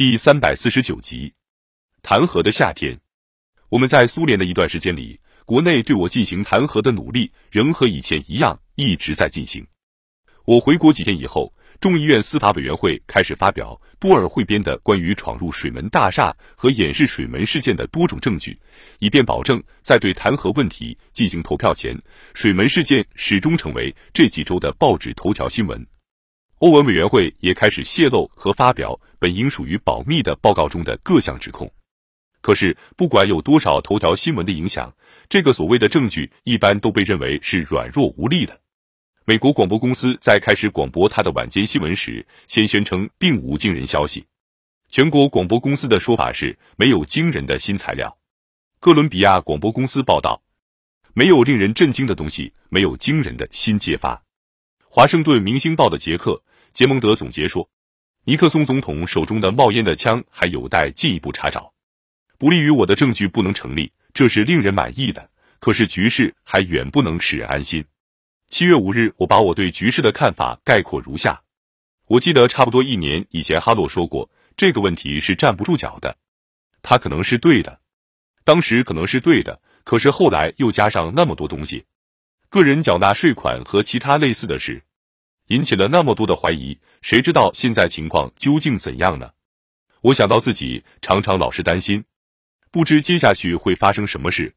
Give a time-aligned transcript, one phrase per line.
[0.00, 1.34] 第三百四十九集，
[2.00, 2.98] 弹劾的夏天。
[3.68, 9.66] 我们在苏联的一段时间里，国内对我进行弹劾的努力仍和以前一样一直在进行。
[10.46, 18.58] 我回国几天以后，众议院司法委员会开始发表波尔汇编的关于闯入水门大厦和掩饰水门事件的多种证据，
[19.00, 21.94] 以便保证在对弹劾问题进行投票前，
[22.32, 25.86] 水门事件始终成为这几周的报纸头条新闻。
[26.60, 31.70] 欧文委员会也开始泄露和发表本应属于保密的报告中的各项指控。
[32.42, 34.94] 可是，不管有多少头条新闻的影响，
[35.26, 38.60] 这个所谓的证据一般都被认为是软弱无力的。
[39.24, 44.26] 美国广播公司在开始广播它的晚间新闻时，先宣称并无惊人消息。
[44.90, 48.14] 全国广播公司的说法是没有惊人的新材料。
[48.80, 50.42] 哥伦比亚广播公司报道，
[51.14, 54.22] 没有令人震惊的东西，没有惊人的新揭发。
[54.90, 56.42] 华盛顿明星报的杰克。
[56.72, 57.68] 杰蒙德总结说
[58.24, 61.72] ：“尼克松总统手中的冒烟的枪还有待进一步查找，
[62.38, 65.30] 不利于我的证据不能成立，这是令人满意的。
[65.58, 67.84] 可是局势还远不能使人安心。”
[68.48, 71.42] 七月五日，我把我对局势的看法概括如下：
[72.06, 76.16] 我记得差不多一年以前，哈洛说过这个问题是站不住脚的，
[76.82, 77.80] 他可能是对的，
[78.42, 81.84] 当时可能是对的，可是后来又加上那么多东西，
[82.48, 84.82] 个人缴纳税款和其他类似的事。
[85.50, 89.30] 引起了那么多的怀疑，谁知道现在情况究竟怎样呢？
[90.00, 92.04] 我想到自己常常老是担心，
[92.70, 94.54] 不知接下去会发生什么事，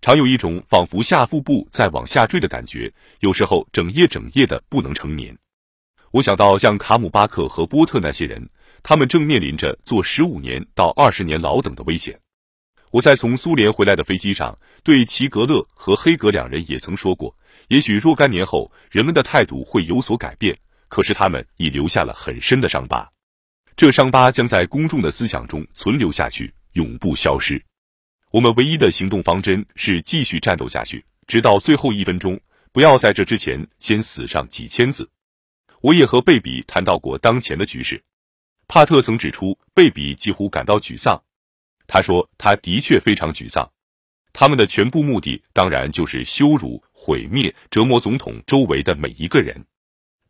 [0.00, 5.36] 常有一种仿佛下腹部在往下坠的感觉，有时候整夜整夜的不能成眠。
[6.12, 8.48] 我想到像卡姆巴克和波特那些人，
[8.82, 12.18] 他们正面临着坐十五年到二十年牢等的危险。
[12.92, 17.34] 我在从苏联回来的飞机上，对齐格勒和黑格两人也曾说过。
[17.68, 20.54] 也许若干年后，人们的态度会有所改变，
[20.88, 23.10] 可是他们已留下了很深的伤疤，
[23.76, 27.64] 这伤疤将在公众的思想中存留下去，永不消失。
[28.30, 32.38] 我们唯一的行动方针是继续战斗下去，直到最后一分钟，
[32.72, 35.08] 不要在这之前先死上几千字。
[35.80, 38.04] 我也和贝比谈到过当前的局势，
[38.68, 41.18] 帕特曾指出，贝比几乎感到沮丧。
[41.86, 43.70] 他说，他的确非常沮丧。
[44.32, 46.82] 他们的全部目的当然就是羞辱。
[47.04, 49.66] 毁灭、折磨总统周围的每一个人。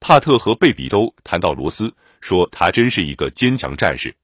[0.00, 4.16] 帕特和贝比都谈到罗斯，说他真是一个坚强战士。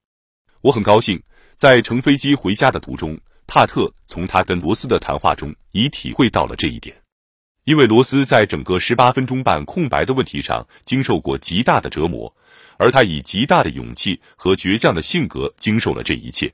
[0.62, 1.22] 我很高兴，
[1.56, 6.96] 在乘飞机回家的途中，帕特从他跟罗斯的谈话中已体会到了这一点。
[7.64, 12.34] 因为罗斯在整个十八分钟半空白的问题上经受过极大的折磨，
[12.78, 16.50] 而他以极大的勇气和倔强的性格经受了这一切。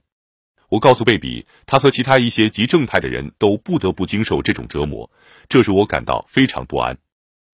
[0.74, 5.08] 我告诉贝比，他和其他一些极正派的人都不得不经受这种折磨，
[5.48, 6.98] 这使我感到非常不安。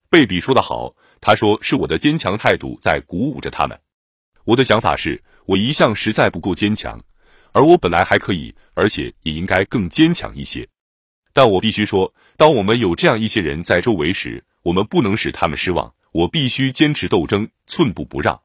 [0.09, 3.79] 贝比说得好，他说是我的坚强态度在鼓舞着他们。
[4.45, 6.99] 我的想法是我一向实在不够坚强，
[7.53, 10.67] 而我本来还可以，而且也应该更坚强一些。
[11.35, 15.93] 但我必须说，当我们有这样一些人在周围时，我们不能使他们失望。
[16.13, 18.41] 我必须坚持斗争，寸步不让。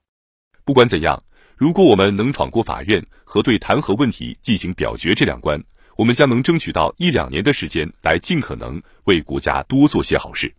[0.65, 1.23] 不管怎样。
[1.57, 5.63] 如果我们能闯过法院和对弹劾问题进行表决这两关，
[5.95, 10.53] 我们将能争取到一两年的时间来尽可能为国家多做些好事。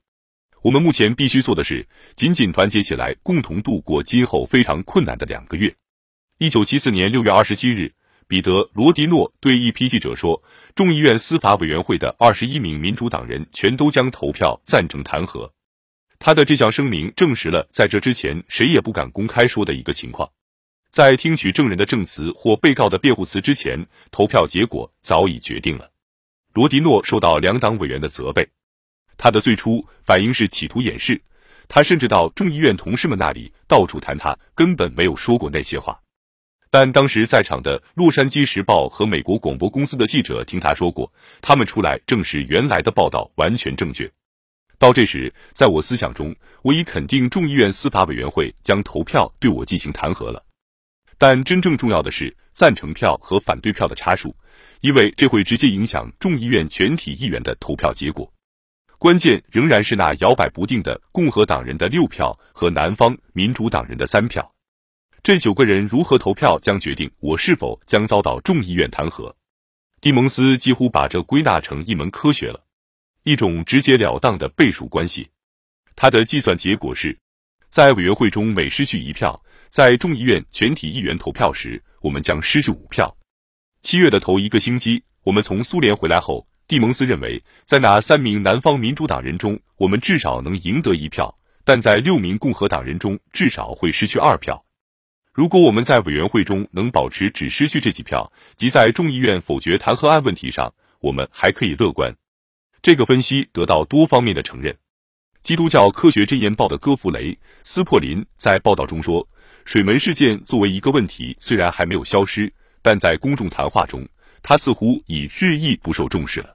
[0.63, 5.75] 我们目前必须做的是紧紧团结起来，共同度过今后非常困难的两个月。
[6.39, 7.93] 一九七四年六月二十七日，
[8.27, 10.43] 彼得·罗迪诺对一批记者说
[10.75, 15.51] ：“众议院司法委员会的二十一名民主党人全都将投票赞成弹劾。”
[16.19, 20.29] 他的这项声明证实了在这之前谁也不敢公开说的一个情况。
[20.97, 25.91] 在听取证人的证词或被告的辩护词之前，投票结果早已决定了。
[26.55, 28.49] 罗迪诺受到两党委员的责备，
[29.19, 31.21] 他的最初反应是企图掩饰，
[31.69, 36.01] 他甚至到众议院同事们那里到处谈他根本没有说过那些话。
[36.71, 44.11] 但当时在场的《洛杉矶时报》和美国广播公司的记者听他说过，他们出来证实原来的报道完全正确。
[44.79, 50.43] 到这时，在我思想中，我已肯定众议院司法委员会将投票对我进行弹劾了。
[51.19, 54.35] 但真正重要的是赞成票和反对票的差数，
[54.81, 58.31] 因为这会直接影响众议院全体议员的投票结果。
[58.99, 64.51] 关键仍然是那摇摆不定的共和党人的六票和南方民主党人的三票。
[65.23, 69.33] 这九个人如何投票，将决定我是否将遭到众议院弹劾。
[70.01, 72.65] 蒂蒙斯几乎把这归纳成一门科学了，
[73.25, 75.29] 一种直截了当的倍数关系。
[75.95, 77.19] 他的计算结果是，
[77.77, 79.39] 在委员会中每失去一票。
[79.69, 83.15] 在众议院全体议员投票时，我们将失去五票。
[83.83, 94.65] 七月的头一个星期，我们从苏联回来后，蒂蒙斯认为，在那三名南方民主党人中，我们至少能赢得一票，但在六名共和党人中，至少会失去二票。
[95.35, 102.17] 如果我们在委员会中能保持只失去这几票，即在众议院否决弹劾案问题上，我们还可以乐观。
[102.81, 104.75] 这个分析得到多方面的承认。
[105.47, 107.31] 基督教科学箴言报的戈弗雷·
[107.63, 109.25] 斯珀林在报道中说
[109.65, 112.53] ：“水门事件作为一个问题，虽然还没有消失，
[112.83, 114.05] 但在公众谈话中，
[114.43, 116.49] 它似乎已日益不受重视了。”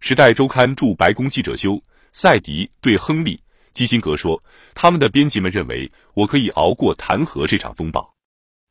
[0.06, 1.72] 《时代周刊》驻白宫记者休·
[2.12, 3.36] 赛迪对亨利·
[3.74, 4.42] 基辛格说
[4.72, 8.10] ：“他们的编辑们认为我可以熬过弹劾这场风暴。”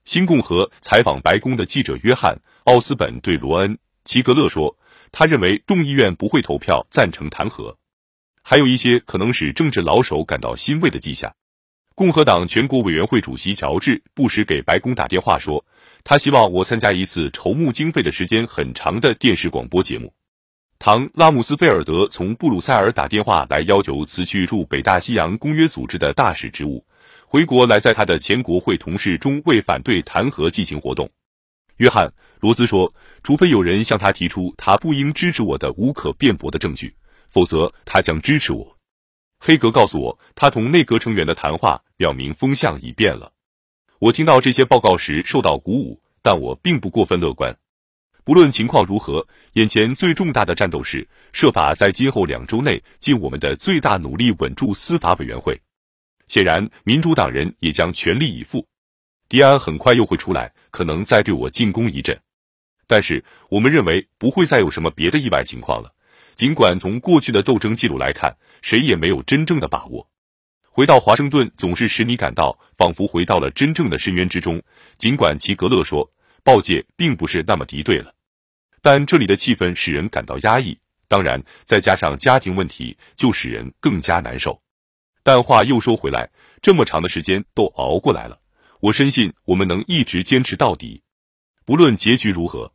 [0.03, 4.75] 新共和采访白宫的记者约翰·奥斯本对罗恩·齐格勒说
[5.13, 7.75] ：“他认为众议院不会投票赞成弹劾，
[8.43, 11.33] 还有一些可能使政治老手感到欣慰的迹象。”
[11.95, 15.63] 共和党全国委员会主席乔治·布什给白宫打电话说
[16.03, 20.13] ：“他希望我参加一次筹募经费的时间很长的电视广播节目。”
[20.79, 26.83] 唐·拉姆斯菲尔德从布鲁塞尔打电话来要求辞去驻北大西洋公约组织的大使职务。
[27.27, 31.09] 回国来，在他的前国会同事中为反对弹劾进行活动。
[31.77, 32.07] 约翰·
[32.39, 32.93] 罗斯说
[33.23, 36.95] ：“除非有人向他提出他不应支持我的无可辩驳的证据，
[37.33, 38.77] 否则他将支持我。”
[39.45, 43.33] 黑格告诉我，他同内阁成员的谈话表明风向已变了。
[43.99, 47.57] 我听到这些报告时受到鼓舞，但我并不过分乐观。
[48.23, 55.61] 不论情况如何，眼前最重大的战斗是设法在今后两周内尽我们的最大努力稳住司法委员会。
[56.27, 58.65] 显然，民主党人也将全力以赴。
[59.27, 62.17] 迪安很快又会出来，可能再对我进攻一阵。
[62.87, 65.93] 但是，我们认为不会再有什么别的意外情况了。
[66.35, 70.09] 尽管从过去的斗争记录来看，谁也没有真正的把握。
[70.61, 74.61] 回到华盛顿总是使你感到仿佛回到了真正的深渊之中。
[74.97, 76.11] 尽管齐格勒说
[76.43, 78.13] 报界并不是那么敌对了，
[78.81, 80.77] 但这里的气氛使人感到压抑。
[81.07, 84.59] 当然，再加上家庭问题，就使人更加难受。
[85.21, 86.27] 但话又说回来，
[86.59, 88.39] 这么长的时间都熬过来了，
[88.79, 91.03] 我深信我们能一直坚持到底，
[91.65, 92.73] 不论结局如何。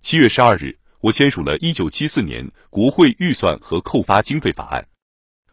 [0.00, 4.84] 七月十二日，我签署了1974年国会预算和扣发经费法案。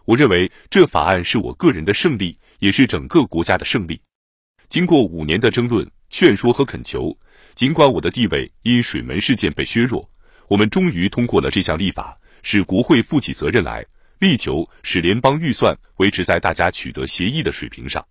[0.05, 4.01] 我认为这法案是我个人的胜利，也是整个国家的胜利。
[4.67, 7.15] 经过五年的争论、劝说和恳求，
[7.53, 10.09] 尽管我的地位因水门事件被削弱，
[10.47, 13.85] 我们终于通过了这项立法，使国会负起责任来。
[14.17, 18.03] 力求使联邦预算维持在大家取得协议的水平上。